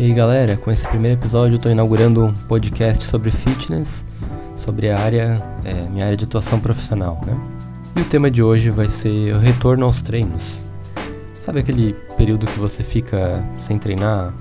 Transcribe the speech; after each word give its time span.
E 0.00 0.04
aí 0.04 0.14
galera, 0.14 0.56
com 0.56 0.70
esse 0.70 0.88
primeiro 0.88 1.18
episódio 1.18 1.52
eu 1.52 1.56
estou 1.56 1.70
inaugurando 1.70 2.24
um 2.24 2.32
podcast 2.32 3.04
sobre 3.04 3.30
fitness, 3.30 4.02
sobre 4.56 4.88
a 4.88 4.98
área, 4.98 5.42
é, 5.62 5.74
minha 5.90 6.06
área 6.06 6.16
de 6.16 6.24
atuação 6.24 6.58
profissional, 6.58 7.20
né? 7.26 7.38
E 7.94 8.00
o 8.00 8.04
tema 8.06 8.30
de 8.30 8.42
hoje 8.42 8.70
vai 8.70 8.88
ser 8.88 9.34
o 9.34 9.38
retorno 9.38 9.84
aos 9.84 10.00
treinos. 10.00 10.64
Sabe 11.38 11.60
aquele 11.60 11.92
período 12.16 12.46
que 12.46 12.58
você 12.58 12.82
fica 12.82 13.44
sem 13.58 13.78
treinar? 13.78 14.32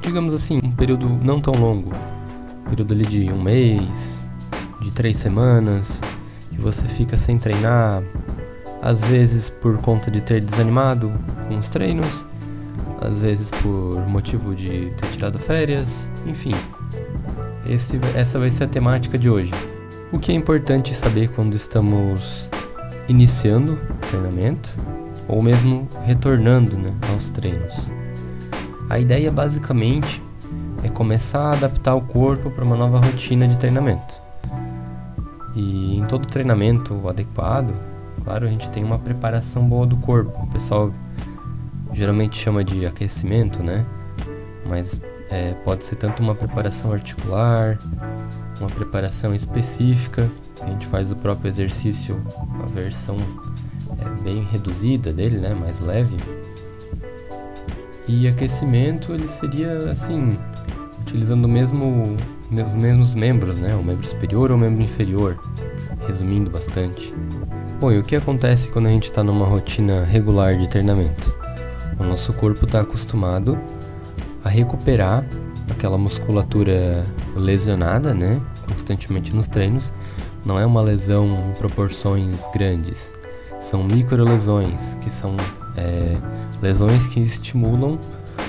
Digamos 0.00 0.32
assim, 0.32 0.58
um 0.64 0.72
período 0.72 1.06
não 1.06 1.38
tão 1.38 1.52
longo, 1.52 1.92
um 2.64 2.70
período 2.70 2.94
ali 2.94 3.04
de 3.04 3.30
um 3.30 3.42
mês, 3.42 4.26
de 4.80 4.90
três 4.90 5.18
semanas, 5.18 6.00
que 6.48 6.58
você 6.58 6.88
fica 6.88 7.18
sem 7.18 7.38
treinar, 7.38 8.02
às 8.80 9.04
vezes 9.04 9.50
por 9.50 9.76
conta 9.82 10.10
de 10.10 10.22
ter 10.22 10.40
desanimado 10.40 11.12
com 11.46 11.58
os 11.58 11.68
treinos, 11.68 12.24
às 13.06 13.20
vezes 13.20 13.50
por 13.50 14.06
motivo 14.08 14.54
de 14.54 14.90
ter 14.96 15.08
tirado 15.10 15.38
férias, 15.38 16.10
enfim. 16.26 16.54
Esse, 17.68 17.98
essa 18.14 18.38
vai 18.38 18.50
ser 18.50 18.64
a 18.64 18.68
temática 18.68 19.16
de 19.16 19.30
hoje. 19.30 19.52
O 20.12 20.18
que 20.18 20.32
é 20.32 20.34
importante 20.34 20.94
saber 20.94 21.28
quando 21.28 21.54
estamos 21.54 22.50
iniciando 23.08 23.74
o 23.74 24.06
treinamento 24.08 24.70
ou 25.28 25.42
mesmo 25.42 25.88
retornando 26.04 26.76
né, 26.76 26.92
aos 27.12 27.30
treinos. 27.30 27.92
A 28.88 28.98
ideia 28.98 29.30
basicamente 29.30 30.22
é 30.82 30.88
começar 30.88 31.40
a 31.40 31.52
adaptar 31.54 31.94
o 31.94 32.00
corpo 32.00 32.50
para 32.50 32.64
uma 32.64 32.76
nova 32.76 32.98
rotina 32.98 33.48
de 33.48 33.58
treinamento. 33.58 34.14
E 35.54 35.96
em 35.96 36.04
todo 36.04 36.26
treinamento 36.26 37.08
adequado, 37.08 37.74
claro, 38.22 38.46
a 38.46 38.48
gente 38.48 38.70
tem 38.70 38.84
uma 38.84 38.98
preparação 38.98 39.68
boa 39.68 39.86
do 39.86 39.96
corpo. 39.96 40.44
O 40.44 40.46
pessoal 40.46 40.92
geralmente 41.92 42.36
chama 42.36 42.64
de 42.64 42.86
aquecimento, 42.86 43.62
né? 43.62 43.84
Mas 44.66 45.00
é, 45.30 45.54
pode 45.64 45.84
ser 45.84 45.96
tanto 45.96 46.22
uma 46.22 46.34
preparação 46.34 46.92
articular, 46.92 47.78
uma 48.60 48.70
preparação 48.70 49.34
específica, 49.34 50.28
a 50.60 50.66
gente 50.66 50.86
faz 50.86 51.10
o 51.10 51.16
próprio 51.16 51.48
exercício, 51.48 52.20
a 52.62 52.66
versão 52.66 53.16
é, 53.98 54.22
bem 54.22 54.42
reduzida 54.50 55.12
dele, 55.12 55.38
né? 55.38 55.54
Mais 55.54 55.80
leve. 55.80 56.16
E 58.08 58.28
aquecimento 58.28 59.12
ele 59.12 59.26
seria 59.26 59.90
assim, 59.90 60.38
utilizando 61.00 61.48
mesmo, 61.48 62.16
os 62.50 62.74
mesmos 62.74 63.14
membros, 63.14 63.56
né? 63.56 63.74
O 63.74 63.82
membro 63.82 64.06
superior 64.06 64.50
ou 64.50 64.56
o 64.56 64.60
membro 64.60 64.82
inferior, 64.82 65.38
resumindo 66.06 66.50
bastante. 66.50 67.12
Bom, 67.80 67.92
e 67.92 67.98
o 67.98 68.02
que 68.02 68.16
acontece 68.16 68.70
quando 68.70 68.86
a 68.86 68.90
gente 68.90 69.04
está 69.04 69.22
numa 69.22 69.44
rotina 69.44 70.04
regular 70.04 70.56
de 70.56 70.68
treinamento? 70.68 71.35
O 71.98 72.04
nosso 72.04 72.32
corpo 72.32 72.64
está 72.64 72.80
acostumado 72.80 73.58
a 74.44 74.48
recuperar 74.48 75.24
aquela 75.70 75.98
musculatura 75.98 77.04
lesionada, 77.34 78.14
né? 78.14 78.40
Constantemente 78.68 79.34
nos 79.34 79.48
treinos. 79.48 79.92
Não 80.44 80.58
é 80.58 80.64
uma 80.64 80.80
lesão 80.80 81.28
em 81.50 81.58
proporções 81.58 82.48
grandes. 82.52 83.12
São 83.58 83.82
micro 83.82 84.24
lesões, 84.24 84.94
que 85.00 85.10
são 85.10 85.36
é, 85.76 86.16
lesões 86.62 87.06
que 87.06 87.20
estimulam 87.20 87.98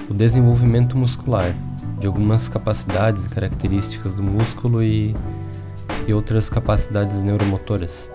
o 0.09 0.13
desenvolvimento 0.13 0.97
muscular 0.97 1.55
de 1.99 2.07
algumas 2.07 2.47
capacidades 2.47 3.25
e 3.25 3.29
características 3.29 4.15
do 4.15 4.23
músculo 4.23 4.83
e, 4.83 5.15
e 6.05 6.13
outras 6.13 6.49
capacidades 6.49 7.23
neuromotoras. 7.23 8.11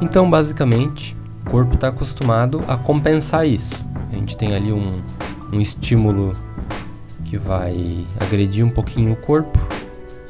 Então, 0.00 0.30
basicamente, 0.30 1.16
corpo 1.48 1.74
está 1.74 1.88
acostumado 1.88 2.62
a 2.68 2.76
compensar 2.76 3.46
isso. 3.46 3.82
A 4.12 4.14
gente 4.14 4.36
tem 4.36 4.54
ali 4.54 4.72
um, 4.72 5.02
um 5.52 5.60
estímulo 5.60 6.36
que 7.24 7.36
vai 7.36 8.06
agredir 8.20 8.64
um 8.64 8.70
pouquinho 8.70 9.12
o 9.12 9.16
corpo 9.16 9.58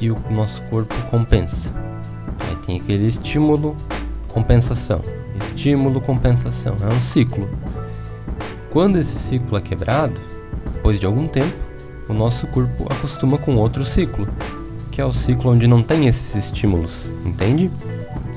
e 0.00 0.10
o 0.10 0.16
nosso 0.30 0.62
corpo 0.62 0.94
compensa. 1.10 1.72
Aí 2.40 2.56
tem 2.56 2.80
aquele 2.80 3.06
estímulo, 3.06 3.76
compensação. 4.28 5.02
Estímulo, 5.44 6.00
compensação. 6.00 6.76
É 6.82 6.92
um 6.92 7.00
ciclo. 7.00 7.48
Quando 8.70 8.98
esse 8.98 9.18
ciclo 9.18 9.56
é 9.56 9.60
quebrado, 9.60 10.20
depois 10.74 10.98
de 10.98 11.06
algum 11.06 11.26
tempo, 11.26 11.56
o 12.08 12.14
nosso 12.14 12.46
corpo 12.48 12.86
acostuma 12.92 13.38
com 13.38 13.56
outro 13.56 13.84
ciclo, 13.84 14.28
que 14.90 15.00
é 15.00 15.04
o 15.04 15.12
ciclo 15.12 15.52
onde 15.52 15.66
não 15.66 15.82
tem 15.82 16.06
esses 16.06 16.34
estímulos, 16.34 17.12
entende? 17.24 17.70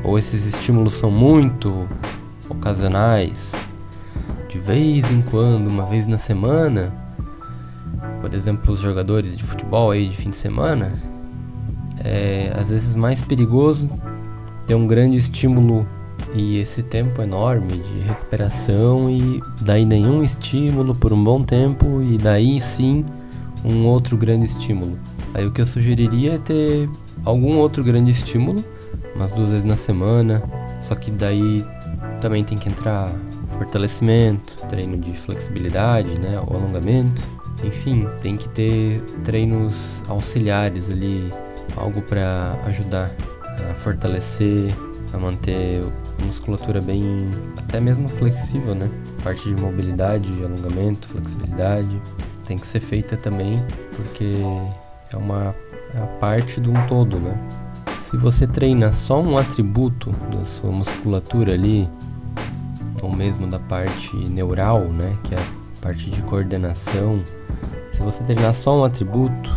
Ou 0.03 0.17
esses 0.17 0.45
estímulos 0.45 0.95
são 0.95 1.11
muito 1.11 1.87
ocasionais, 2.51 3.55
de 4.47 4.59
vez 4.59 5.09
em 5.09 5.21
quando, 5.21 5.67
uma 5.67 5.85
vez 5.85 6.07
na 6.07 6.17
semana. 6.17 6.93
Por 8.21 8.33
exemplo, 8.33 8.73
os 8.73 8.79
jogadores 8.79 9.37
de 9.37 9.43
futebol 9.43 9.91
aí 9.91 10.07
de 10.07 10.15
fim 10.15 10.29
de 10.29 10.35
semana, 10.35 10.93
é 12.03 12.53
às 12.55 12.69
vezes 12.69 12.95
mais 12.95 13.21
perigoso 13.21 13.89
ter 14.65 14.75
um 14.75 14.87
grande 14.87 15.17
estímulo 15.17 15.87
e 16.33 16.57
esse 16.57 16.83
tempo 16.83 17.21
enorme 17.21 17.79
de 17.79 17.99
recuperação 17.99 19.09
e 19.09 19.41
daí 19.61 19.85
nenhum 19.85 20.23
estímulo 20.23 20.95
por 20.95 21.11
um 21.11 21.23
bom 21.23 21.43
tempo 21.43 22.01
e 22.01 22.17
daí 22.17 22.59
sim 22.61 23.05
um 23.63 23.85
outro 23.85 24.17
grande 24.17 24.45
estímulo. 24.45 24.97
Aí 25.33 25.45
o 25.45 25.51
que 25.51 25.61
eu 25.61 25.65
sugeriria 25.65 26.33
é 26.33 26.37
ter 26.37 26.89
algum 27.25 27.57
outro 27.57 27.83
grande 27.83 28.11
estímulo, 28.11 28.63
umas 29.15 29.31
duas 29.31 29.51
vezes 29.51 29.65
na 29.65 29.75
semana, 29.75 30.43
só 30.81 30.95
que 30.95 31.11
daí 31.11 31.65
também 32.21 32.43
tem 32.43 32.57
que 32.57 32.69
entrar 32.69 33.11
fortalecimento, 33.49 34.55
treino 34.69 34.97
de 34.97 35.11
flexibilidade, 35.13 36.19
né, 36.19 36.39
o 36.47 36.55
alongamento. 36.55 37.21
Enfim, 37.63 38.07
tem 38.21 38.37
que 38.37 38.47
ter 38.49 39.01
treinos 39.23 40.03
auxiliares 40.07 40.89
ali, 40.89 41.31
algo 41.75 42.01
para 42.01 42.57
ajudar 42.65 43.11
a 43.69 43.73
fortalecer, 43.75 44.73
a 45.13 45.17
manter 45.17 45.83
a 46.19 46.25
musculatura 46.25 46.81
bem, 46.81 47.29
até 47.57 47.79
mesmo 47.79 48.07
flexível, 48.07 48.73
né? 48.73 48.89
Parte 49.23 49.53
de 49.53 49.61
mobilidade, 49.61 50.27
alongamento, 50.43 51.07
flexibilidade 51.07 52.01
tem 52.45 52.57
que 52.57 52.65
ser 52.65 52.79
feita 52.79 53.15
também, 53.15 53.63
porque 53.95 54.33
é 55.13 55.17
uma 55.17 55.55
é 55.93 56.05
parte 56.19 56.59
de 56.59 56.69
um 56.69 56.87
todo, 56.87 57.19
né? 57.19 57.37
Se 57.99 58.17
você 58.17 58.47
treina 58.47 58.91
só 58.91 59.21
um 59.21 59.37
atributo 59.37 60.09
da 60.31 60.43
sua 60.45 60.71
musculatura 60.71 61.53
ali, 61.53 61.87
mesmo 63.11 63.47
da 63.47 63.59
parte 63.59 64.15
neural, 64.15 64.81
né, 64.85 65.17
que 65.23 65.35
é 65.35 65.39
a 65.39 65.81
parte 65.81 66.09
de 66.09 66.21
coordenação, 66.23 67.23
se 67.93 67.99
você 67.99 68.23
treinar 68.23 68.53
só 68.53 68.77
um 68.77 68.83
atributo 68.83 69.49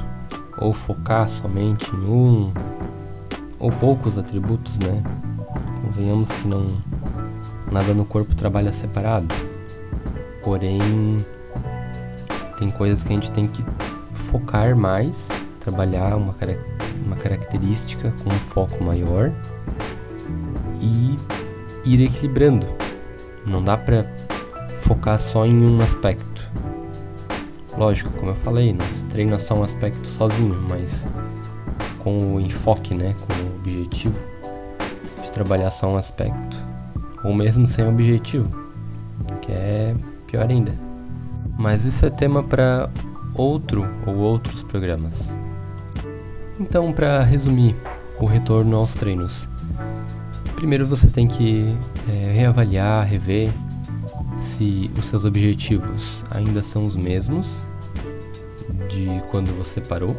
ou 0.59 0.73
focar 0.73 1.29
somente 1.29 1.91
em 1.95 2.07
um 2.07 2.53
ou 3.59 3.71
poucos 3.73 4.19
atributos, 4.19 4.79
né, 4.79 5.03
convenhamos 5.83 6.29
que 6.31 6.47
não 6.47 6.67
nada 7.71 7.95
no 7.95 8.05
corpo 8.05 8.35
trabalha 8.35 8.73
separado. 8.73 9.35
Porém, 10.43 11.25
tem 12.59 12.71
coisas 12.71 13.03
que 13.03 13.11
a 13.11 13.15
gente 13.15 13.33
tem 13.33 13.47
que 13.47 13.65
focar 14.13 14.77
mais, 14.77 15.29
trabalhar 15.59 16.17
uma, 16.17 16.35
uma 17.05 17.17
característica 17.17 18.13
com 18.23 18.31
um 18.31 18.39
foco 18.39 18.85
maior 18.85 19.33
e 20.81 21.19
ir 21.85 22.01
equilibrando 22.03 22.84
não 23.47 23.63
dá 23.63 23.77
pra 23.77 24.05
focar 24.79 25.19
só 25.19 25.47
em 25.47 25.65
um 25.65 25.81
aspecto. 25.81 26.43
Lógico, 27.77 28.11
como 28.13 28.31
eu 28.31 28.35
falei, 28.35 28.73
não 28.73 28.91
se 28.91 29.05
treina 29.07 29.39
só 29.39 29.55
um 29.55 29.63
aspecto 29.63 30.07
sozinho, 30.07 30.55
mas 30.69 31.09
com 31.99 32.35
o 32.35 32.41
enfoque, 32.41 32.95
né, 32.95 33.15
com 33.27 33.33
o 33.33 33.57
objetivo 33.57 34.19
de 35.23 35.33
trabalhar 35.33 35.71
só 35.71 35.89
um 35.89 35.97
aspecto, 35.97 36.57
ou 37.25 37.35
mesmo 37.35 37.67
sem 37.67 37.87
objetivo, 37.87 38.55
que 39.41 39.51
é 39.51 39.95
pior 40.27 40.49
ainda. 40.49 40.73
Mas 41.59 41.85
isso 41.85 42.05
é 42.05 42.11
tema 42.11 42.43
para 42.43 42.91
outro 43.35 43.89
ou 44.07 44.17
outros 44.17 44.63
programas. 44.63 45.37
Então, 46.61 46.93
para 46.93 47.23
resumir 47.23 47.75
o 48.21 48.27
retorno 48.27 48.77
aos 48.77 48.95
treinos, 48.95 49.49
primeiro 50.65 50.87
você 50.87 51.09
tem 51.09 51.29
que 51.29 51.77
é, 52.09 52.33
reavaliar, 52.33 53.07
rever 53.07 53.53
se 54.39 54.91
os 54.99 55.09
seus 55.09 55.27
objetivos 55.27 56.25
ainda 56.31 56.63
são 56.63 56.87
os 56.87 56.97
mesmos 56.97 57.67
de 58.89 59.07
quando 59.31 59.55
você 59.59 59.79
parou, 59.79 60.17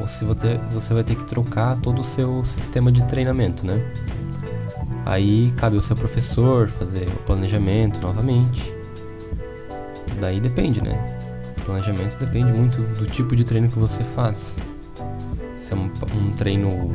ou 0.00 0.06
se 0.06 0.24
você 0.24 0.94
vai 0.94 1.02
ter 1.02 1.16
que 1.16 1.24
trocar 1.24 1.74
todo 1.80 1.98
o 1.98 2.04
seu 2.04 2.44
sistema 2.44 2.92
de 2.92 3.02
treinamento, 3.02 3.66
né? 3.66 3.84
Aí 5.04 5.52
cabe 5.56 5.74
ao 5.74 5.82
seu 5.82 5.96
professor 5.96 6.68
fazer 6.68 7.08
o 7.08 7.18
planejamento 7.24 8.00
novamente. 8.00 8.72
Daí 10.20 10.38
depende, 10.38 10.80
né? 10.80 11.04
O 11.58 11.62
planejamento 11.62 12.16
depende 12.16 12.52
muito 12.52 12.80
do 12.94 13.06
tipo 13.06 13.34
de 13.34 13.42
treino 13.42 13.68
que 13.68 13.78
você 13.78 14.04
faz. 14.04 14.60
Se 15.58 15.72
é 15.72 15.76
um, 15.76 15.90
um 16.14 16.30
treino 16.30 16.94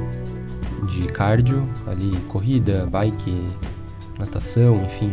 de 0.88 1.08
cardio, 1.08 1.68
ali 1.88 2.18
corrida, 2.28 2.86
bike, 2.86 3.48
natação, 4.18 4.76
enfim. 4.84 5.12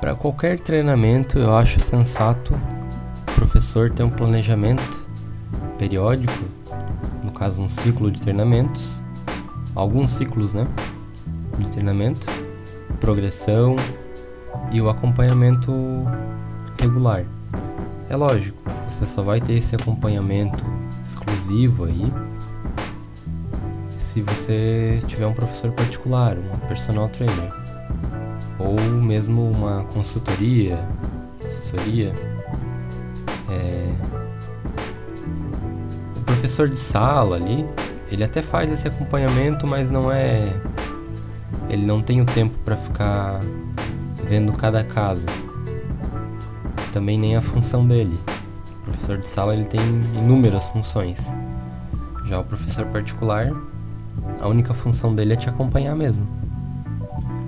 Para 0.00 0.14
qualquer 0.14 0.60
treinamento, 0.60 1.38
eu 1.38 1.56
acho 1.56 1.80
sensato 1.80 2.54
professor 3.34 3.90
ter 3.90 4.02
um 4.02 4.10
planejamento 4.10 5.06
periódico, 5.78 6.44
no 7.22 7.32
caso 7.32 7.60
um 7.60 7.68
ciclo 7.68 8.10
de 8.10 8.20
treinamentos, 8.20 9.00
alguns 9.74 10.12
ciclos, 10.12 10.54
né, 10.54 10.66
de 11.58 11.70
treinamento, 11.70 12.26
progressão 13.00 13.76
e 14.70 14.80
o 14.80 14.88
acompanhamento 14.88 15.72
regular. 16.80 17.24
É 18.08 18.16
lógico, 18.16 18.58
você 18.88 19.06
só 19.06 19.22
vai 19.22 19.40
ter 19.40 19.54
esse 19.54 19.76
acompanhamento 19.76 20.64
exclusivo 21.04 21.84
aí 21.84 22.12
se 24.18 24.22
você 24.22 24.98
tiver 25.06 25.26
um 25.28 25.32
professor 25.32 25.70
particular, 25.70 26.36
um 26.36 26.66
personal 26.66 27.08
trainer, 27.08 27.52
ou 28.58 28.80
mesmo 28.80 29.48
uma 29.48 29.84
consultoria, 29.84 30.84
assessoria. 31.46 32.12
É... 33.48 33.94
O 36.16 36.20
professor 36.22 36.68
de 36.68 36.76
sala 36.76 37.36
ali, 37.36 37.64
ele 38.10 38.24
até 38.24 38.42
faz 38.42 38.72
esse 38.72 38.88
acompanhamento, 38.88 39.68
mas 39.68 39.88
não 39.88 40.10
é. 40.10 40.52
Ele 41.70 41.86
não 41.86 42.02
tem 42.02 42.20
o 42.20 42.24
tempo 42.24 42.58
para 42.64 42.76
ficar 42.76 43.38
vendo 44.24 44.52
cada 44.52 44.82
caso. 44.82 45.26
Também 46.92 47.16
nem 47.16 47.36
a 47.36 47.40
função 47.40 47.86
dele. 47.86 48.18
O 48.80 48.84
professor 48.86 49.18
de 49.18 49.28
sala 49.28 49.54
ele 49.54 49.66
tem 49.66 49.80
inúmeras 50.16 50.68
funções. 50.70 51.32
Já 52.24 52.40
o 52.40 52.44
professor 52.44 52.84
particular, 52.86 53.52
a 54.40 54.48
única 54.48 54.72
função 54.74 55.14
dele 55.14 55.32
é 55.32 55.36
te 55.36 55.48
acompanhar 55.48 55.94
mesmo. 55.94 56.26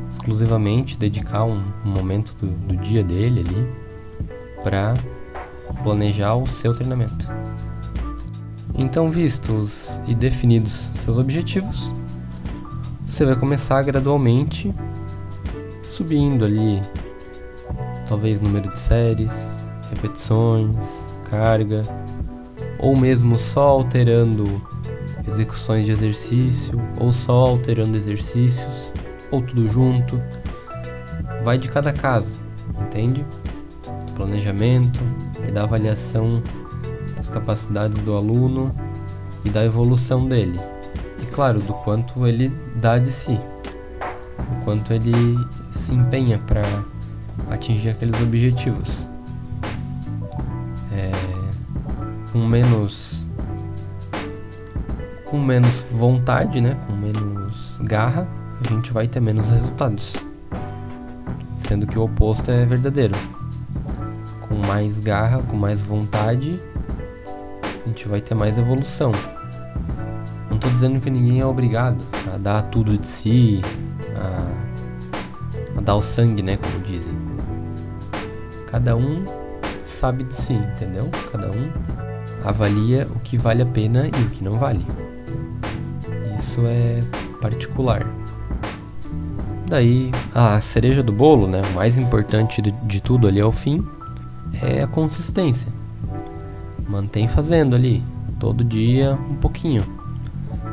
Exclusivamente 0.09 0.99
dedicar 0.99 1.45
um, 1.45 1.63
um 1.85 1.91
momento 1.91 2.35
do, 2.35 2.47
do 2.47 2.77
dia 2.77 3.03
dele 3.05 3.41
ali 3.41 3.69
para 4.63 4.95
planejar 5.83 6.35
o 6.35 6.47
seu 6.47 6.73
treinamento. 6.75 7.29
Então, 8.75 9.09
vistos 9.09 10.01
e 10.07 10.15
definidos 10.15 10.91
seus 10.99 11.19
objetivos, 11.19 11.93
você 13.05 13.25
vai 13.25 13.37
começar 13.37 13.83
gradualmente 13.83 14.75
subindo 15.83 16.45
ali, 16.45 16.81
talvez 18.09 18.41
número 18.41 18.71
de 18.71 18.79
séries, 18.79 19.71
repetições, 19.91 21.13
carga, 21.29 21.83
ou 22.79 22.97
mesmo 22.97 23.39
só 23.39 23.69
alterando 23.69 24.63
execuções 25.33 25.87
de 25.87 25.93
exercício, 25.93 26.81
ou 26.99 27.13
só 27.13 27.47
alterando 27.47 27.97
exercícios, 27.97 28.93
ou 29.31 29.41
tudo 29.43 29.69
junto. 29.69 30.21
Vai 31.43 31.59
de 31.59 31.69
cada 31.69 31.93
caso, 31.93 32.37
entende? 32.81 33.25
planejamento 34.21 35.01
e 35.49 35.51
da 35.51 35.63
avaliação 35.63 36.43
das 37.17 37.31
capacidades 37.31 37.99
do 38.03 38.15
aluno 38.15 38.75
e 39.43 39.49
da 39.49 39.65
evolução 39.65 40.29
dele. 40.29 40.61
E 41.23 41.27
claro, 41.27 41.59
do 41.61 41.73
quanto 41.73 42.27
ele 42.27 42.53
dá 42.77 42.99
de 42.99 43.11
si, 43.11 43.41
o 44.53 44.65
quanto 44.65 44.93
ele 44.93 45.39
se 45.71 45.95
empenha 45.95 46.39
para 46.39 46.85
atingir 47.51 47.91
aqueles 47.91 48.21
objetivos. 48.21 49.09
É, 50.93 51.11
com 52.31 52.47
menos 52.47 53.27
com 55.31 55.39
menos 55.39 55.83
vontade, 55.93 56.61
né, 56.61 56.77
com 56.87 56.93
menos 56.93 57.79
garra, 57.83 58.27
a 58.63 58.69
gente 58.69 58.93
vai 58.93 59.07
ter 59.07 59.21
menos 59.21 59.49
resultados. 59.49 60.17
Sendo 61.59 61.87
que 61.87 61.99
o 61.99 62.03
oposto 62.03 62.51
é 62.51 62.67
verdadeiro 62.67 63.15
com 64.49 64.57
mais 64.57 64.99
garra, 64.99 65.41
com 65.43 65.57
mais 65.57 65.81
vontade, 65.81 66.61
a 67.63 67.89
gente 67.89 68.09
vai 68.09 68.21
ter 68.21 68.35
mais 68.35 68.59
evolução. 68.59 69.13
Não 70.49 70.57
estou 70.57 70.71
dizendo 70.71 70.99
que 70.99 71.09
ninguém 71.09 71.41
é 71.41 71.47
obrigado 71.47 72.05
a 72.35 72.37
dar 72.37 72.63
tudo 72.63 72.99
de 72.99 73.07
si, 73.07 73.63
a, 74.17 75.79
a 75.79 75.81
dar 75.81 75.95
o 75.95 76.03
sangue, 76.03 76.43
né, 76.43 76.57
como 76.57 76.81
dizem. 76.81 77.15
Cada 78.67 78.97
um 78.97 79.25
sabe 79.85 80.25
de 80.25 80.35
si, 80.35 80.55
entendeu? 80.55 81.09
Cada 81.31 81.49
um 81.51 81.71
avalia 82.45 83.07
o 83.15 83.21
que 83.21 83.37
vale 83.37 83.63
a 83.63 83.67
pena 83.67 84.09
e 84.09 84.23
o 84.25 84.31
que 84.31 84.43
não 84.43 84.59
vale. 84.59 84.85
Isso 86.41 86.63
é 86.67 87.03
particular. 87.39 88.07
Daí, 89.67 90.11
a 90.35 90.59
cereja 90.59 91.03
do 91.03 91.13
bolo, 91.13 91.47
né, 91.47 91.61
o 91.71 91.75
mais 91.75 91.99
importante 91.99 92.63
de, 92.63 93.03
tudo 93.03 93.29
ali 93.29 93.39
ao 93.39 93.53
fim, 93.53 93.87
é 94.63 94.83
a 94.83 94.87
consistência. 94.87 95.71
Mantém 96.89 97.29
fazendo 97.29 97.77
ali, 97.77 98.03
todo 98.39 98.65
dia 98.65 99.19
um 99.31 99.37
pouquinho. 99.37 99.85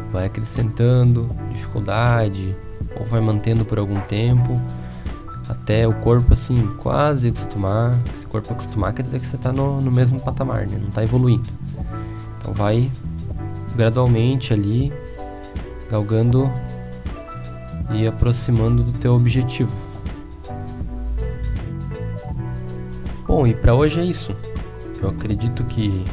Vai 0.10 0.26
acrescentando 0.28 1.30
dificuldade, 1.52 2.56
ou 2.98 3.06
vai 3.06 3.20
mantendo 3.20 3.66
por 3.66 3.78
algum 3.78 4.00
tempo, 4.00 4.60
até 5.50 5.86
o 5.86 5.94
corpo 5.96 6.32
assim 6.32 6.66
quase 6.78 7.28
acostumar. 7.28 7.94
Se 8.14 8.26
o 8.26 8.30
corpo 8.30 8.54
acostumar, 8.54 8.94
quer 8.94 9.04
dizer 9.04 9.20
que 9.20 9.28
você 9.28 9.36
está 9.36 9.52
no, 9.52 9.82
no 9.82 9.92
mesmo 9.92 10.18
patamar, 10.22 10.66
né? 10.66 10.78
não 10.80 10.88
está 10.88 11.04
evoluindo. 11.04 11.50
Então 12.40 12.54
vai 12.54 12.90
gradualmente 13.76 14.54
ali, 14.54 14.94
galgando 15.90 16.52
e 17.92 18.06
aproximando 18.06 18.84
do 18.84 18.94
teu 18.94 19.16
objetivo. 19.16 19.76
Bom, 23.28 23.46
e 23.46 23.54
para 23.54 23.74
hoje 23.74 24.00
é 24.00 24.04
isso. 24.04 24.36
Eu 25.02 25.10
acredito 25.10 25.64
que 25.66 26.06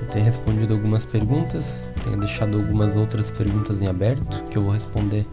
eu 0.00 0.08
tenha 0.08 0.24
respondido 0.24 0.74
algumas 0.74 1.04
perguntas, 1.04 1.90
tenha 2.04 2.16
deixado 2.16 2.56
algumas 2.56 2.96
outras 2.96 3.30
perguntas 3.30 3.80
em 3.80 3.86
aberto 3.86 4.44
que 4.44 4.58
eu 4.58 4.62
vou 4.62 4.72
responder 4.72 5.26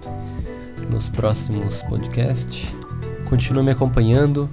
nos 0.89 1.09
próximos 1.09 1.81
podcasts. 1.81 2.74
Continue 3.30 3.63
me 3.63 3.71
acompanhando 3.71 4.50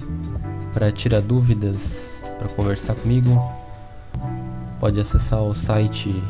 para 0.72 0.90
tirar 0.90 1.20
dúvidas, 1.20 2.22
para 2.38 2.48
conversar 2.48 2.94
comigo. 2.94 3.40
Pode 4.80 4.98
acessar 4.98 5.42
o 5.42 5.54
site 5.54 6.22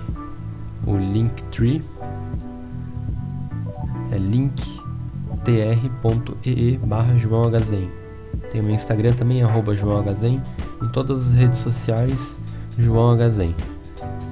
o 0.87 0.97
Linktree. 0.97 1.83
Linktr.ee 4.31 5.79
barra 6.79 7.19
João 7.19 7.51
tem 8.51 8.61
o 8.61 8.65
meu 8.65 8.75
Instagram 8.75 9.15
também, 9.15 9.43
arroba 9.43 9.75
João 9.75 10.05
Em 10.83 10.89
todas 10.89 11.29
as 11.29 11.33
redes 11.33 11.59
sociais, 11.59 12.37
João 12.77 13.13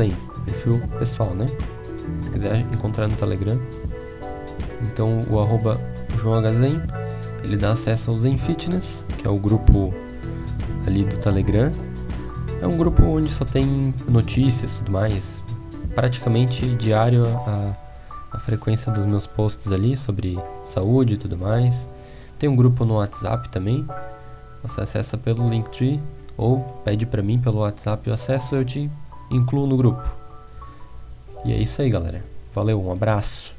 Perfil 0.45 0.81
pessoal, 0.99 1.33
né? 1.33 1.47
Se 2.21 2.29
quiser 2.29 2.59
encontrar 2.73 3.07
no 3.07 3.15
Telegram. 3.15 3.57
Então 4.83 5.21
o 5.29 5.39
arroba 5.39 5.79
João 6.17 6.41
ele 7.43 7.57
dá 7.57 7.73
acesso 7.73 8.11
ao 8.11 8.17
Zen 8.17 8.37
Fitness, 8.37 9.05
que 9.17 9.27
é 9.27 9.29
o 9.29 9.37
grupo 9.37 9.93
ali 10.87 11.03
do 11.03 11.17
Telegram. 11.17 11.71
É 12.61 12.67
um 12.67 12.77
grupo 12.77 13.03
onde 13.03 13.29
só 13.29 13.43
tem 13.43 13.93
notícias 14.07 14.75
e 14.75 14.77
tudo 14.79 14.93
mais. 14.93 15.43
Praticamente 15.93 16.65
diário 16.75 17.25
a, 17.25 17.75
a 18.31 18.39
frequência 18.39 18.91
dos 18.91 19.05
meus 19.05 19.27
posts 19.27 19.71
ali 19.71 19.97
sobre 19.97 20.39
saúde 20.63 21.15
e 21.15 21.17
tudo 21.17 21.37
mais. 21.37 21.89
Tem 22.39 22.49
um 22.49 22.55
grupo 22.55 22.85
no 22.85 22.95
WhatsApp 22.95 23.49
também. 23.49 23.85
Você 24.61 24.81
acessa 24.81 25.17
pelo 25.17 25.49
Linktree 25.49 26.01
ou 26.37 26.61
pede 26.85 27.05
para 27.05 27.21
mim 27.21 27.37
pelo 27.37 27.59
WhatsApp 27.59 28.09
o 28.09 28.13
acesso, 28.13 28.55
eu 28.55 28.65
te 28.65 28.89
incluo 29.29 29.67
no 29.67 29.75
grupo. 29.75 30.03
E 31.43 31.51
é 31.51 31.57
isso 31.57 31.81
aí, 31.81 31.89
galera. 31.89 32.23
Valeu, 32.53 32.81
um 32.81 32.91
abraço. 32.91 33.53